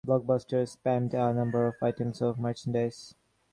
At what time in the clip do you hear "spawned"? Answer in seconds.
0.69-1.13